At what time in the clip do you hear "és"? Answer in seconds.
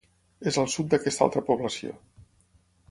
0.51-0.57